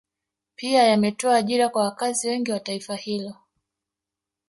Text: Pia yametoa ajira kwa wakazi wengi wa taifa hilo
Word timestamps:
Pia 0.55 0.83
yametoa 0.83 1.35
ajira 1.35 1.69
kwa 1.69 1.83
wakazi 1.83 2.27
wengi 2.27 2.51
wa 2.51 2.59
taifa 2.59 2.95
hilo 2.95 3.35